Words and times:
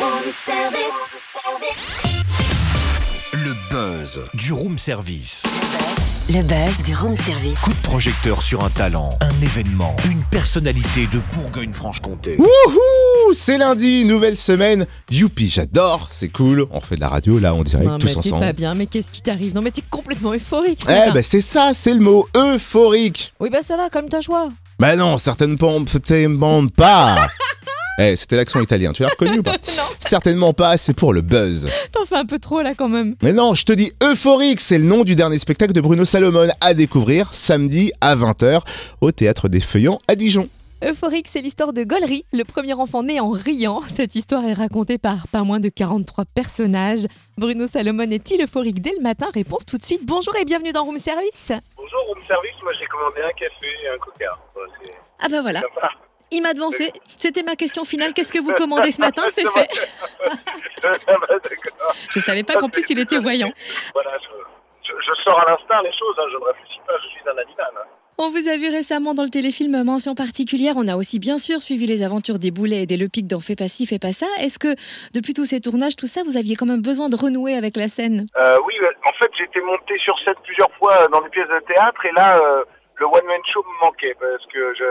Room 0.00 0.22
service. 0.44 1.36
Le 3.32 3.52
buzz 3.70 4.20
du 4.34 4.52
room 4.52 4.78
service. 4.78 5.42
Le 6.28 6.42
buzz 6.42 6.82
du 6.84 6.94
room 6.96 7.16
service. 7.16 7.58
Coup 7.60 7.70
de 7.72 7.82
projecteur 7.82 8.42
sur 8.42 8.64
un 8.64 8.70
talent, 8.70 9.10
un 9.20 9.42
événement, 9.42 9.94
une 10.10 10.22
personnalité 10.24 11.06
de 11.12 11.20
Bourgogne-Franche-Comté. 11.34 12.36
Wouhou 12.38 13.32
C'est 13.32 13.58
lundi, 13.58 14.04
nouvelle 14.04 14.36
semaine. 14.36 14.86
Youpi, 15.10 15.50
j'adore, 15.50 16.06
c'est 16.10 16.28
cool. 16.28 16.66
On 16.70 16.80
fait 16.80 16.96
de 16.96 17.00
la 17.00 17.08
radio 17.08 17.38
là 17.38 17.54
en 17.54 17.62
direct 17.62 17.88
Non, 17.90 17.98
tous 17.98 18.06
mais 18.06 18.12
t'es 18.12 18.18
ensemble. 18.18 18.40
pas 18.40 18.52
bien, 18.52 18.74
mais 18.74 18.86
qu'est-ce 18.86 19.10
qui 19.12 19.22
t'arrive? 19.22 19.54
Non, 19.54 19.62
mais 19.62 19.70
t'es 19.70 19.84
complètement 19.90 20.32
euphorique. 20.32 20.82
Eh 20.88 21.10
ben 21.12 21.22
c'est 21.22 21.40
ça, 21.42 21.70
c'est 21.74 21.94
le 21.94 22.00
mot 22.00 22.26
euphorique. 22.36 23.32
Oui, 23.40 23.50
bah 23.50 23.62
ça 23.62 23.76
va, 23.76 23.90
comme 23.90 24.08
ta 24.08 24.20
joie. 24.20 24.48
Bah 24.78 24.96
non, 24.96 25.18
certainement, 25.18 25.84
certainement 25.86 26.66
pas. 26.68 27.28
Eh, 27.98 28.16
c'était 28.16 28.36
l'accent 28.36 28.60
italien, 28.60 28.92
tu 28.92 29.02
l'as 29.02 29.08
reconnu 29.08 29.38
ou 29.38 29.42
pas 29.42 29.56
Certainement 30.00 30.52
pas, 30.52 30.76
c'est 30.76 30.94
pour 30.94 31.12
le 31.12 31.20
buzz. 31.20 31.68
T'en 31.92 32.04
fais 32.04 32.16
un 32.16 32.26
peu 32.26 32.40
trop 32.40 32.60
là 32.60 32.74
quand 32.76 32.88
même. 32.88 33.14
Mais 33.22 33.32
non, 33.32 33.54
je 33.54 33.64
te 33.64 33.72
dis 33.72 33.92
euphorique, 34.02 34.60
c'est 34.60 34.78
le 34.78 34.84
nom 34.84 35.04
du 35.04 35.14
dernier 35.14 35.38
spectacle 35.38 35.72
de 35.72 35.80
Bruno 35.80 36.04
Salomon 36.04 36.48
à 36.60 36.74
découvrir 36.74 37.32
samedi 37.32 37.92
à 38.00 38.16
20h 38.16 38.62
au 39.00 39.12
Théâtre 39.12 39.48
des 39.48 39.60
Feuillants 39.60 39.98
à 40.08 40.16
Dijon. 40.16 40.48
Euphorique, 40.84 41.28
c'est 41.28 41.40
l'histoire 41.40 41.72
de 41.72 41.84
Gollery, 41.84 42.26
le 42.32 42.42
premier 42.42 42.74
enfant 42.74 43.04
né 43.04 43.20
en 43.20 43.30
riant. 43.30 43.80
Cette 43.86 44.16
histoire 44.16 44.44
est 44.44 44.52
racontée 44.52 44.98
par 44.98 45.28
pas 45.28 45.42
moins 45.44 45.60
de 45.60 45.68
43 45.68 46.24
personnages. 46.34 47.06
Bruno 47.38 47.68
Salomon 47.68 48.10
est-il 48.10 48.42
euphorique 48.42 48.82
dès 48.82 48.92
le 48.96 49.02
matin 49.02 49.28
Réponse 49.32 49.64
tout 49.64 49.78
de 49.78 49.84
suite. 49.84 50.04
Bonjour 50.04 50.34
et 50.36 50.44
bienvenue 50.44 50.72
dans 50.72 50.82
Room 50.82 50.98
Service. 50.98 51.52
Bonjour, 51.76 52.00
room 52.08 52.22
service. 52.26 52.60
Moi, 52.62 52.72
j'ai 52.78 52.86
commandé 52.86 53.20
un 53.22 53.32
café 53.32 53.66
et 53.84 53.88
un 53.88 53.98
coca. 53.98 54.36
Ah 55.20 55.28
bah 55.30 55.40
voilà, 55.40 55.60
sympa. 55.60 55.88
Il 56.34 56.42
m'a 56.42 56.52
devancé. 56.54 56.92
C'était 57.06 57.42
ma 57.42 57.56
question 57.56 57.84
finale. 57.84 58.12
Qu'est-ce 58.12 58.32
que 58.32 58.38
vous 58.38 58.52
commandez 58.52 58.90
ce 58.90 59.00
matin? 59.00 59.22
C'est 59.34 59.46
fait. 59.48 59.68
Je 62.10 62.20
savais 62.20 62.42
pas 62.42 62.54
qu'en 62.54 62.68
plus 62.68 62.84
il 62.90 62.98
était 62.98 63.18
voyant. 63.18 63.50
Voilà, 63.94 64.10
je, 64.18 64.28
je, 64.88 64.92
je 65.00 65.22
sors 65.24 65.40
à 65.40 65.50
l'instinct 65.50 65.82
les 65.82 65.90
choses. 65.92 66.14
hein, 66.18 66.26
je 66.30 66.36
ne 66.38 66.44
réfléchis 66.44 66.80
pas. 66.86 66.92
Je 67.02 67.08
suis 67.08 67.20
un 67.26 67.30
animal. 67.38 67.70
hein. 67.76 67.86
On 68.18 68.30
vous 68.30 68.48
a 68.48 68.56
vu 68.56 68.68
récemment 68.68 69.12
dans 69.14 69.24
le 69.24 69.28
téléfilm 69.28 69.82
Mention 69.82 70.14
particulière. 70.14 70.74
On 70.76 70.86
a 70.86 70.96
aussi 70.96 71.18
bien 71.18 71.38
sûr 71.38 71.60
suivi 71.60 71.86
les 71.86 72.02
aventures 72.04 72.38
des 72.38 72.50
boulets 72.52 72.82
et 72.82 72.86
des 72.86 72.96
Lepic 72.96 73.26
dans 73.26 73.40
Fais 73.40 73.56
pas 73.56 73.66
ci, 73.66 73.86
fais 73.86 73.98
pas 73.98 74.12
ça. 74.12 74.26
Est-ce 74.40 74.58
que 74.58 74.76
depuis 75.14 75.32
tous 75.34 75.46
ces 75.46 75.60
tournages, 75.60 75.96
tout 75.96 76.06
ça, 76.06 76.20
vous 76.24 76.36
aviez 76.36 76.54
quand 76.54 76.66
même 76.66 76.82
besoin 76.82 77.08
de 77.08 77.16
renouer 77.16 77.56
avec 77.56 77.76
la 77.76 77.88
scène? 77.88 78.26
Euh, 78.36 78.56
oui, 78.66 78.74
en 79.08 79.12
fait, 79.18 79.30
j'ai 79.36 79.44
été 79.44 79.60
monté 79.62 79.94
sur 79.98 80.14
scène 80.24 80.36
plusieurs 80.44 80.70
fois 80.78 80.94
euh, 81.02 81.08
dans 81.08 81.22
des 81.22 81.30
pièces 81.30 81.48
de 81.48 81.60
théâtre 81.66 82.04
et 82.06 82.12
là, 82.12 82.38
euh, 82.40 82.62
le 82.96 83.06
one 83.06 83.26
man 83.26 83.40
show 83.52 83.64
me 83.64 83.84
manquait 83.86 84.14
parce 84.20 84.46
que 84.52 84.74
je, 84.78 84.84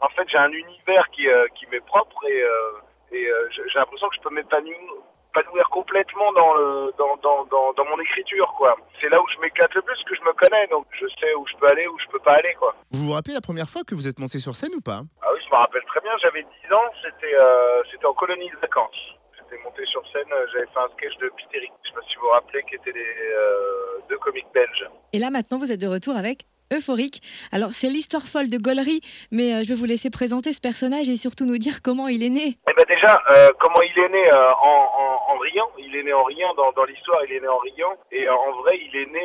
en 0.00 0.08
fait, 0.10 0.28
j'ai 0.28 0.38
un 0.38 0.50
univers 0.52 1.08
qui, 1.12 1.28
euh, 1.28 1.46
qui 1.58 1.66
m'est 1.66 1.84
propre 1.86 2.24
et, 2.28 2.42
euh, 2.42 2.72
et 3.12 3.26
euh, 3.26 3.48
j'ai 3.50 3.78
l'impression 3.78 4.08
que 4.08 4.16
je 4.16 4.20
peux 4.20 4.34
m'épanouir 4.34 5.68
complètement 5.70 6.32
dans, 6.32 6.54
le, 6.54 6.92
dans, 6.98 7.16
dans, 7.22 7.44
dans, 7.46 7.72
dans 7.72 7.84
mon 7.84 8.00
écriture, 8.00 8.52
quoi. 8.56 8.76
C'est 9.00 9.08
là 9.08 9.20
où 9.20 9.26
je 9.34 9.40
m'éclate 9.40 9.72
le 9.74 9.82
plus, 9.82 10.02
que 10.04 10.14
je 10.14 10.22
me 10.22 10.32
connais, 10.32 10.66
donc 10.68 10.86
je 10.98 11.06
sais 11.20 11.34
où 11.34 11.46
je 11.46 11.56
peux 11.56 11.66
aller, 11.68 11.86
où 11.86 11.98
je 11.98 12.06
peux 12.08 12.18
pas 12.20 12.34
aller, 12.34 12.54
quoi. 12.58 12.74
Vous 12.90 13.06
vous 13.06 13.12
rappelez 13.12 13.34
la 13.34 13.40
première 13.40 13.68
fois 13.68 13.82
que 13.84 13.94
vous 13.94 14.08
êtes 14.08 14.18
monté 14.18 14.38
sur 14.38 14.54
scène 14.56 14.74
ou 14.74 14.80
pas? 14.80 15.02
Ah 15.22 15.28
oui, 15.32 15.40
je 15.44 15.50
me 15.50 15.56
rappelle 15.56 15.84
très 15.84 16.00
bien, 16.00 16.12
j'avais 16.22 16.42
10 16.42 16.72
ans, 16.72 16.88
c'était 17.02 17.34
euh, 17.34 17.82
c'était 17.90 18.06
en 18.06 18.14
colonie 18.14 18.50
de 18.50 18.56
vacances. 18.56 19.14
J'étais 19.38 19.62
monté 19.62 19.84
sur 19.86 20.02
scène, 20.12 20.28
j'avais 20.52 20.66
fait 20.66 20.78
un 20.80 20.88
sketch 20.96 21.16
de 21.18 21.28
Pitéric, 21.36 21.72
je 21.84 21.88
sais 21.88 21.94
pas 21.94 22.02
si 22.08 22.16
vous 22.16 22.22
vous 22.22 22.30
rappelez, 22.30 22.62
qui 22.64 22.74
étaient 22.74 22.92
les 22.92 23.14
euh, 23.36 24.00
deux 24.08 24.18
comiques 24.18 24.50
belges. 24.52 24.88
Et 25.12 25.18
là 25.18 25.30
maintenant, 25.30 25.58
vous 25.58 25.70
êtes 25.70 25.80
de 25.80 25.86
retour 25.86 26.16
avec 26.16 26.46
Euphorique. 26.72 27.22
Alors 27.52 27.70
c'est 27.70 27.86
l'histoire 27.86 28.26
folle 28.26 28.50
de 28.50 28.58
Gollery, 28.58 29.00
mais 29.30 29.54
euh, 29.54 29.62
je 29.62 29.68
vais 29.70 29.78
vous 29.78 29.86
laisser 29.86 30.10
présenter 30.10 30.52
ce 30.52 30.60
personnage 30.60 31.08
et 31.08 31.16
surtout 31.16 31.46
nous 31.46 31.58
dire 31.58 31.78
comment 31.78 32.08
il 32.08 32.26
est 32.26 32.34
né. 32.34 32.58
Eh 32.66 32.74
ben 32.74 32.84
déjà, 32.88 33.22
euh, 33.30 33.50
comment 33.60 33.80
il 33.82 33.96
est 34.02 34.08
né 34.08 34.24
euh, 34.34 34.50
en, 34.50 35.38
riant 35.38 35.70
Il 35.78 35.94
est 35.94 36.02
né 36.02 36.12
en 36.12 36.24
riant 36.24 36.54
dans, 36.54 36.84
l'histoire, 36.84 37.22
il 37.24 37.34
est 37.34 37.40
né 37.40 37.46
en 37.46 37.58
riant. 37.58 37.94
Et 38.10 38.28
en 38.28 38.52
vrai, 38.62 38.78
il 38.82 38.96
est 38.96 39.06
né, 39.06 39.22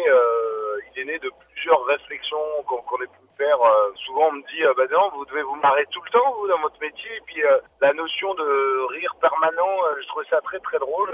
il 0.93 1.01
est 1.01 1.05
né 1.05 1.17
de 1.19 1.31
plusieurs 1.53 1.83
réflexions 1.85 2.37
qu'on 2.67 2.77
qu'on 2.83 3.01
ait 3.01 3.07
pu 3.07 3.25
faire. 3.37 3.57
Souvent, 4.05 4.27
on 4.27 4.33
me 4.33 4.41
dit, 4.41 4.61
bah 4.77 4.83
non, 4.91 5.09
vous 5.15 5.25
devez 5.25 5.41
vous 5.41 5.55
marrer 5.55 5.85
tout 5.91 6.01
le 6.03 6.11
temps, 6.11 6.35
vous, 6.37 6.47
dans 6.47 6.59
votre 6.59 6.79
métier. 6.79 7.09
Et 7.15 7.21
puis 7.25 7.41
la 7.81 7.93
notion 7.93 8.35
de 8.35 8.87
rire 8.93 9.15
permanent, 9.19 9.77
je 10.01 10.07
trouvais 10.09 10.27
ça 10.29 10.41
très 10.41 10.59
très 10.59 10.77
drôle. 10.77 11.09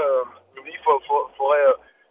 Je 0.56 0.62
me 0.62 0.66
dis, 0.66 0.78
faut, 0.84 1.00
faut, 1.08 1.30
faudrait, 1.38 1.68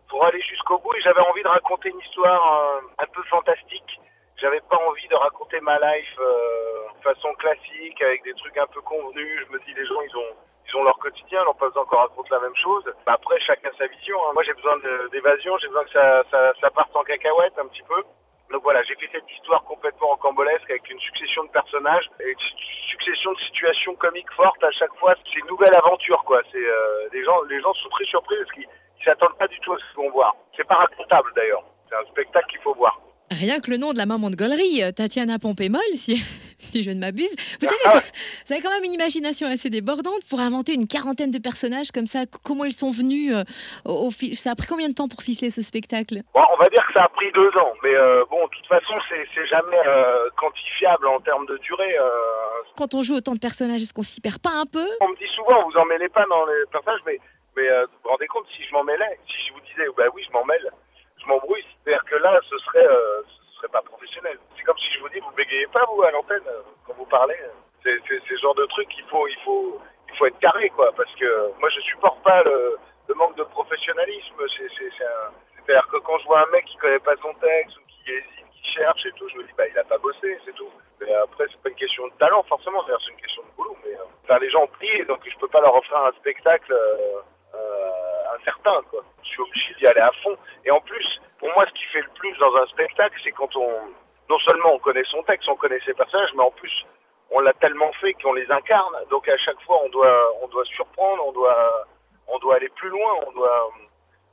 faudrait 0.09 0.29
aller 0.29 0.43
jusqu'au 0.43 0.79
bout. 0.79 0.95
Et 0.95 1.03
j'avais 1.03 1.21
envie 1.21 1.43
de 1.43 1.49
raconter 1.49 1.91
une 1.91 2.01
histoire 2.01 2.81
un 2.99 3.07
peu 3.13 3.23
fantastique. 3.25 4.01
J'avais 4.39 4.61
pas 4.69 4.77
envie 4.77 5.09
de 5.09 5.15
raconter 5.15 5.61
ma 5.61 5.79
life 5.79 6.15
euh, 6.19 6.89
façon 7.03 7.33
classique 7.35 8.01
avec 8.03 8.23
des 8.23 8.35
trucs 8.35 8.57
un 8.59 8.67
peu 8.67 8.81
convenus. 8.83 9.47
Je 9.47 9.53
me 9.53 9.59
dis 9.65 9.73
les 9.75 9.87
gens 9.87 10.01
ils 10.03 10.17
ont 10.17 10.37
ils 10.69 10.77
ont 10.77 10.83
leur 10.85 10.99
quotidien, 10.99 11.45
n'ont 11.45 11.55
pas 11.55 11.71
qu'on 11.71 11.97
raconte 11.97 12.29
la 12.29 12.41
même 12.41 12.57
chose. 12.57 12.85
Bah, 13.07 13.13
après 13.15 13.39
chacun 13.41 13.71
sa 13.79 13.87
vision. 13.87 14.19
hein. 14.29 14.33
Moi 14.35 14.43
j'ai 14.43 14.53
besoin 14.55 14.77
d'évasion, 15.13 15.57
j'ai 15.59 15.69
besoin 15.69 15.85
que 15.85 15.91
ça, 15.93 16.23
ça 16.61 16.71
parte 16.71 16.95
en 16.95 17.03
cacahuète 17.05 17.59
un 17.59 17.67
petit 17.69 17.83
peu. 17.85 18.03
Donc 18.51 18.63
voilà, 18.63 18.83
j'ai 18.85 18.95
fait 18.97 19.09
cette 19.11 19.29
histoire 19.31 19.65
complètement 19.65 20.09
rocambolesque 20.09 20.71
avec 20.71 20.89
une 20.91 21.01
succession 21.01 21.45
de 21.45 21.51
personnages 21.51 22.09
et 22.21 22.29
une 22.31 22.39
su- 22.39 22.91
succession 22.91 23.33
de 23.33 23.39
situations 23.41 23.95
comiques 23.97 24.31
fortes 24.33 24.63
à 24.63 24.71
chaque 24.73 24.95
fois. 24.97 25.15
C'est 25.25 25.41
une 25.41 25.47
nouvelle 25.47 25.75
aventure 25.75 26.23
quoi. 26.25 26.43
C'est 26.53 26.59
euh, 26.65 27.09
les 27.13 27.25
gens 27.25 27.41
les 27.49 27.61
gens 27.61 27.73
sont 27.75 27.89
très 27.89 28.05
surpris 28.05 28.37
parce 28.39 28.53
qu'ils 28.53 28.69
ils 29.01 29.05
s'attendent 29.05 29.39
pas 29.39 29.49
du 29.49 29.59
tout 29.61 29.73
à 29.73 29.79
ce 29.79 29.85
qu'ils 29.87 30.05
vont 30.05 30.11
voir. 30.11 30.35
C'est 30.57 30.67
pas 30.67 30.75
racontable 30.77 31.33
d'ailleurs. 31.35 31.63
C'est 31.89 31.97
un 31.97 32.05
spectacle 32.05 32.49
qu'il 32.51 32.61
faut 32.61 32.75
voir. 32.75 32.99
Rien 33.31 33.59
que 33.59 33.73
le 33.73 33.77
nom 33.77 33.93
de 33.93 33.99
la 33.99 34.07
maman 34.07 34.31
de 34.31 34.37
Gollery, 34.37 34.85
euh, 34.85 34.93
Tatiana 34.93 35.41
Pompémol, 35.41 35.83
si, 35.97 36.15
si 36.59 36.85
je 36.85 36.91
ne 36.91 37.01
m'abuse. 37.01 37.35
Vous 37.61 37.67
savez, 37.67 37.81
Ah 37.85 38.01
vous 38.47 38.53
avez 38.53 38.63
quand 38.63 38.71
même 38.71 38.85
une 38.85 38.95
imagination 38.95 39.49
assez 39.49 39.69
débordante 39.69 40.23
pour 40.31 40.39
inventer 40.39 40.75
une 40.75 40.87
quarantaine 40.87 41.33
de 41.33 41.39
personnages 41.39 41.91
comme 41.91 42.07
ça. 42.07 42.21
Comment 42.45 42.65
ils 42.65 42.73
sont 42.73 42.93
venus 42.93 43.35
euh, 43.35 43.43
au, 43.85 44.11
Ça 44.35 44.53
a 44.53 44.55
pris 44.55 44.69
combien 44.69 44.89
de 44.89 44.95
temps 44.95 45.09
pour 45.09 45.23
ficeler 45.23 45.51
ce 45.51 45.61
spectacle? 45.61 46.23
Bon, 46.35 46.43
on 46.55 46.57
va 46.57 46.69
dire 46.69 46.87
que 46.87 46.93
ça 46.95 47.03
a 47.03 47.09
pris 47.09 47.33
deux 47.33 47.51
ans, 47.59 47.73
mais 47.83 47.95
euh, 47.95 48.25
bon, 48.31 48.45
de 48.45 48.51
toute 48.51 48.67
façon, 48.67 48.95
c'est 49.09 49.47
jamais 49.47 49.81
euh, 49.87 50.29
quantifiable 50.37 51.09
en 51.09 51.19
termes 51.21 51.47
de 51.47 51.57
durée. 51.59 51.97
Quand 52.77 52.95
on 52.95 53.03
joue 53.03 53.17
autant 53.17 53.35
de 53.35 53.41
personnages, 53.41 53.83
est-ce 53.83 53.93
qu'on 53.93 54.03
s'y 54.03 54.21
perd 54.21 54.39
pas 54.39 54.55
un 54.55 54.67
peu? 54.67 54.87
On 55.01 55.09
me 55.09 55.17
dit 55.17 55.31
souvent, 55.35 55.69
vous 55.69 55.77
en 55.77 55.85
mêlez 55.87 56.09
pas 56.09 56.25
dans 56.31 56.47
les 56.47 56.63
personnages, 56.71 57.01
mais, 57.07 57.19
mais 57.57 57.67
vous 57.69 57.99
vous 58.05 58.11
rendez 58.11 58.27
compte, 58.29 58.47
si 58.57 58.63
je 58.63 58.73
m'en 58.73 58.85
mêlais, 58.85 59.19
si 59.27 59.49
je 59.49 59.53
vous 59.53 59.61
disais, 59.61 59.89
bah 59.97 60.05
oui, 60.15 60.23
je 60.27 60.33
m'en 60.33 60.45
mêle, 60.45 60.71
je 61.27 61.27
m'embrouille, 61.27 61.65
c'est-à-dire 61.87 62.05
que 62.05 62.17
là, 62.17 62.41
ce 62.49 62.59
serait, 62.59 62.87
euh, 62.87 63.23
ce 63.27 63.57
serait 63.59 63.69
pas 63.69 63.83
professionnel. 63.83 64.39
C'est 64.57 64.65
comme 64.65 64.79
si 64.79 64.93
je 64.95 65.01
vous 65.01 65.09
dis, 65.09 65.21
pas, 65.77 65.85
vous, 65.93 66.03
à 66.03 66.11
l'antenne, 66.11 66.49
euh, 66.49 66.63
quand 66.87 66.95
vous 66.95 67.05
parlez. 67.05 67.37
C'est 67.85 68.01
ce 68.09 68.37
genre 68.41 68.55
de 68.55 68.65
truc, 68.67 68.89
il 68.97 69.05
faut, 69.05 69.29
il 69.29 69.37
faut, 69.45 69.81
il 70.09 70.17
faut 70.17 70.27
être 70.27 70.39
carré, 70.39 70.71
quoi, 70.71 70.91
parce 70.97 71.13
que 71.15 71.53
moi, 71.61 71.69
je 71.69 71.81
supporte 71.81 72.21
pas 72.23 72.43
le, 72.45 72.79
manque 73.15 73.37
de 73.37 73.45
professionnalisme. 73.45 74.35
C'est-à-dire 74.59 75.87
que 75.89 75.99
quand 75.99 76.19
je 76.19 76.27
vois 76.27 76.41
un 76.41 76.51
mec 76.51 76.65
qui 76.65 76.77
connaît 76.77 76.99
pas 76.99 77.17
son 77.23 77.33
texte 77.35 77.77
ou 77.77 77.83
qui 77.89 78.11
hésite, 78.11 78.51
qui 78.53 78.73
cherche 78.73 79.07
et 79.07 79.13
tout, 79.13 79.29
je 79.29 79.37
me 79.37 79.45
dis, 79.45 79.53
bah, 79.57 79.69
il 79.69 79.79
a 79.79 79.85
pas 79.85 79.99
bossé, 79.99 80.39
c'est 80.45 80.55
tout. 80.55 80.71
Mais 81.01 81.13
après, 81.15 81.45
c'est 81.51 81.61
pas 81.63 81.69
une 81.69 81.77
question 81.77 82.07
de 82.09 82.13
talent, 82.19 82.43
forcément, 82.45 82.83
c'est 82.87 83.13
une 83.13 83.21
question 83.21 83.43
de 83.43 83.57
boulot. 83.57 83.77
Mais, 83.85 83.95
euh, 83.95 84.05
enfin, 84.25 84.39
les 84.41 84.51
gens 84.51 84.67
prient, 84.67 85.05
donc 85.07 85.21
je 85.29 85.39
peux 85.39 85.49
pas 85.49 85.61
leur 85.61 85.75
offrir 85.75 85.99
un 85.99 86.13
spectacle 86.13 86.73
euh, 86.73 87.21
euh, 87.55 88.37
incertain, 88.41 88.81
quoi. 88.91 89.05
Je 89.23 89.29
suis 89.29 89.43
obligé 89.43 89.75
d'y 89.75 89.87
aller 89.87 90.01
à 90.01 90.13
fond. 90.23 90.37
Et 90.65 90.71
en 90.71 90.81
plus, 90.81 91.07
pour 91.39 91.49
moi, 91.55 91.67
ce 91.67 91.73
qui 91.73 91.85
fait 91.93 92.03
le 92.03 92.11
plus 92.15 92.37
dans 92.39 92.55
un 92.57 92.67
spectacle, 92.67 93.19
c'est 93.23 93.33
quand 93.33 93.55
on, 93.57 93.71
non 94.29 94.39
seulement 94.41 94.75
on 94.75 94.79
connaît 94.79 95.05
son 95.05 95.23
texte, 95.23 95.49
on 95.49 95.57
connaît 95.57 95.81
ses 95.85 95.95
personnages, 95.95 96.33
mais 96.35 96.43
en 96.43 96.51
plus, 96.51 96.85
on 97.31 97.41
l'a 97.41 97.53
tellement 97.55 97.93
fait 98.01 98.15
qu'on 98.15 98.33
les 98.33 98.51
incarne. 98.51 98.95
Donc 99.11 99.29
à 99.29 99.37
chaque 99.39 99.61
fois, 99.63 99.81
on 99.85 99.89
doit, 99.91 100.33
on 100.43 100.49
doit 100.49 100.65
surprendre, 100.65 101.27
on 101.27 101.33
doit, 101.33 101.87
on 102.29 102.39
doit 102.39 102.57
aller 102.57 102.69
plus 102.71 102.89
loin, 102.89 103.15
on 103.27 103.33
doit, 103.33 103.71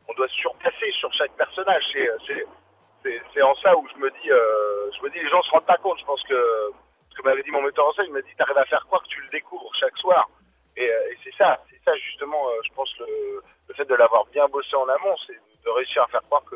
on 0.07 0.13
doit 0.13 0.27
surpasser 0.29 0.91
sur 0.99 1.11
chaque 1.13 1.33
personnage. 1.33 1.83
C'est, 1.93 3.41
en 3.41 3.55
ça 3.55 3.75
où 3.75 3.85
je 3.93 3.99
me 3.99 4.09
dis, 4.09 4.31
euh, 4.31 4.91
je 4.97 5.03
me 5.03 5.09
dis, 5.09 5.19
les 5.19 5.29
gens 5.29 5.41
se 5.43 5.51
rendent 5.51 5.65
pas 5.65 5.77
compte. 5.77 5.99
Je 5.99 6.05
pense 6.05 6.23
que, 6.23 6.71
ce 7.09 7.15
que 7.17 7.23
m'avait 7.23 7.43
dit 7.43 7.51
mon 7.51 7.61
metteur 7.61 7.87
en 7.87 7.93
scène, 7.93 8.05
il 8.07 8.13
m'a 8.13 8.21
dit, 8.21 8.33
t'arrives 8.37 8.57
à 8.57 8.65
faire 8.65 8.85
croire 8.85 9.03
que 9.03 9.09
tu 9.09 9.21
le 9.21 9.29
découvres 9.29 9.69
chaque 9.79 9.97
soir. 9.97 10.29
Et, 10.77 10.89
euh, 10.89 11.13
c'est 11.23 11.33
ça, 11.35 11.59
c'est 11.69 11.79
ça 11.85 11.95
justement, 11.97 12.49
euh, 12.49 12.59
je 12.63 12.73
pense 12.73 12.91
le, 12.99 13.43
fait 13.75 13.85
de 13.85 13.95
l'avoir 13.95 14.25
bien 14.25 14.47
bossé 14.47 14.75
en 14.75 14.87
amont, 14.87 15.15
c'est 15.25 15.33
de 15.33 15.69
réussir 15.69 16.03
à 16.03 16.07
faire 16.07 16.21
croire 16.23 16.43
que, 16.45 16.55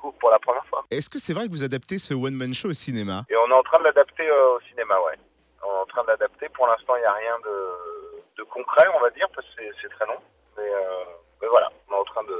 découvre 0.00 0.16
pour 0.18 0.30
la 0.30 0.38
première 0.38 0.64
fois. 0.66 0.84
Est-ce 0.90 1.08
que 1.08 1.18
c'est 1.18 1.32
vrai 1.34 1.46
que 1.46 1.52
vous 1.52 1.64
adaptez 1.64 1.98
ce 1.98 2.14
one-man 2.14 2.54
show 2.54 2.68
au 2.68 2.72
cinéma? 2.72 3.24
Et 3.28 3.36
on 3.36 3.50
est 3.50 3.54
en 3.58 3.62
train 3.62 3.78
de 3.78 3.84
l'adapter 3.84 4.26
euh, 4.28 4.56
au 4.56 4.60
cinéma, 4.68 4.94
ouais. 5.06 5.18
On 5.62 5.68
est 5.68 5.82
en 5.82 5.86
train 5.86 6.02
de 6.02 6.08
l'adapter. 6.08 6.48
Pour 6.54 6.66
l'instant, 6.66 6.94
il 6.96 7.00
n'y 7.00 7.06
a 7.06 7.12
rien 7.12 7.36
de, 7.44 8.42
de 8.42 8.48
concret, 8.48 8.86
on 8.96 9.00
va 9.02 9.10
dire, 9.10 9.28
parce 9.34 9.46
que 9.48 9.62
c'est- 9.82 9.88
très 9.96 10.06
long. 10.06 10.20
Mais, 10.56 10.62
euh, 10.64 11.04
mais 11.42 11.48
voilà, 11.48 11.68
on 11.88 11.94
est 11.94 11.98
en 12.00 12.04
train 12.04 12.22
de 12.24 12.36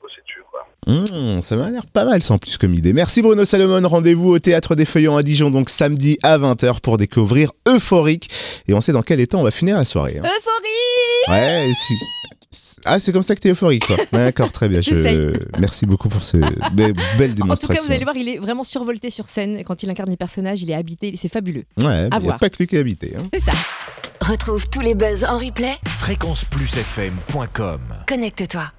bosser 0.00 0.20
dessus, 0.22 0.42
quoi. 0.50 0.64
Mmh, 0.86 1.40
ça 1.42 1.56
m'a 1.56 1.70
l'air 1.70 1.82
pas 1.92 2.04
mal 2.04 2.22
sans 2.22 2.38
plus 2.38 2.56
comme 2.58 2.74
idée. 2.74 2.92
Merci 2.92 3.22
Bruno 3.22 3.44
Salomon. 3.44 3.86
Rendez-vous 3.88 4.30
au 4.34 4.38
Théâtre 4.38 4.74
des 4.74 4.84
Feuillants 4.84 5.16
à 5.16 5.22
Dijon, 5.22 5.50
donc 5.50 5.68
samedi 5.70 6.18
à 6.22 6.38
20h 6.38 6.80
pour 6.80 6.96
découvrir 6.98 7.50
Euphorique. 7.68 8.28
Et 8.68 8.74
on 8.74 8.80
sait 8.80 8.92
dans 8.92 9.02
quel 9.02 9.20
état 9.20 9.36
on 9.36 9.42
va 9.42 9.50
finir 9.50 9.76
la 9.76 9.84
soirée. 9.84 10.18
hein. 10.18 10.22
Euphorie 10.26 11.28
Ouais, 11.28 11.72
si. 11.72 11.94
Ah, 12.84 12.98
c'est 12.98 13.12
comme 13.12 13.22
ça 13.22 13.34
que 13.34 13.40
t'es 13.40 13.50
euphorique, 13.50 13.86
toi. 13.86 13.96
D'accord, 14.12 14.50
très 14.52 14.68
bien. 14.68 14.80
Je... 14.80 15.32
Merci 15.58 15.86
beaucoup 15.86 16.08
pour 16.08 16.22
ce 16.24 16.36
be- 16.36 16.74
belle 16.74 16.92
En 16.92 17.34
tout 17.34 17.34
démonstration. 17.42 17.74
cas, 17.74 17.82
vous 17.86 17.92
allez 17.92 18.04
voir, 18.04 18.16
il 18.16 18.28
est 18.28 18.38
vraiment 18.38 18.62
survolté 18.64 19.10
sur 19.10 19.28
scène. 19.28 19.62
Quand 19.64 19.82
il 19.82 19.90
incarne 19.90 20.10
les 20.10 20.16
personnages, 20.16 20.62
il 20.62 20.70
est 20.70 20.74
habité, 20.74 21.14
c'est 21.16 21.28
fabuleux. 21.28 21.64
Ouais, 21.82 22.08
il 22.12 22.18
n'y 22.20 22.30
a 22.30 22.38
pas 22.38 22.50
que 22.50 22.56
lui 22.58 22.66
qui 22.66 22.76
est 22.76 22.80
habité. 22.80 23.14
hein. 23.18 23.22
C'est 23.32 23.40
ça. 23.40 23.52
Retrouve 24.20 24.68
tous 24.70 24.80
les 24.80 24.94
buzz 24.94 25.24
en 25.24 25.38
replay. 25.38 25.74
Fréquenceplusfm.com 25.84 27.80
Connecte-toi. 28.08 28.70